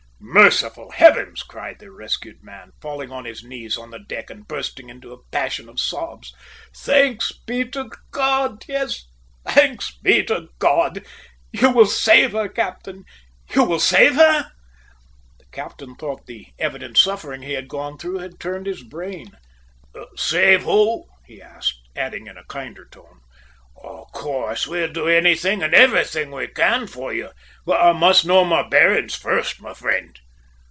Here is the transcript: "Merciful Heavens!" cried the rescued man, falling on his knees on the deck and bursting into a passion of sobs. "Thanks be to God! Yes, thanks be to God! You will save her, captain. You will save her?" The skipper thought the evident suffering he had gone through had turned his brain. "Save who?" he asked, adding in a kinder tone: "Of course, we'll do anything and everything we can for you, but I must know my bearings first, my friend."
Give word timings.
"Merciful 0.23 0.91
Heavens!" 0.91 1.41
cried 1.41 1.79
the 1.79 1.91
rescued 1.91 2.43
man, 2.43 2.73
falling 2.79 3.11
on 3.11 3.25
his 3.25 3.43
knees 3.43 3.75
on 3.75 3.89
the 3.89 3.97
deck 3.99 4.29
and 4.29 4.47
bursting 4.47 4.87
into 4.87 5.11
a 5.11 5.23
passion 5.31 5.67
of 5.67 5.79
sobs. 5.79 6.31
"Thanks 6.75 7.31
be 7.31 7.67
to 7.69 7.89
God! 8.11 8.63
Yes, 8.67 9.05
thanks 9.47 9.91
be 9.97 10.23
to 10.25 10.49
God! 10.59 11.03
You 11.51 11.71
will 11.71 11.87
save 11.87 12.33
her, 12.33 12.47
captain. 12.47 13.03
You 13.53 13.63
will 13.63 13.79
save 13.79 14.13
her?" 14.15 14.51
The 15.39 15.45
skipper 15.51 15.95
thought 15.99 16.27
the 16.27 16.49
evident 16.59 16.99
suffering 16.99 17.41
he 17.41 17.53
had 17.53 17.67
gone 17.67 17.97
through 17.97 18.19
had 18.19 18.39
turned 18.39 18.67
his 18.67 18.83
brain. 18.83 19.31
"Save 20.15 20.63
who?" 20.63 21.05
he 21.25 21.41
asked, 21.41 21.81
adding 21.95 22.27
in 22.27 22.37
a 22.37 22.45
kinder 22.45 22.85
tone: 22.85 23.17
"Of 23.83 24.11
course, 24.11 24.67
we'll 24.67 24.91
do 24.93 25.07
anything 25.07 25.63
and 25.63 25.73
everything 25.73 26.29
we 26.29 26.45
can 26.45 26.85
for 26.85 27.11
you, 27.11 27.31
but 27.65 27.81
I 27.81 27.93
must 27.93 28.25
know 28.27 28.45
my 28.45 28.61
bearings 28.67 29.15
first, 29.15 29.59
my 29.59 29.73
friend." 29.73 30.19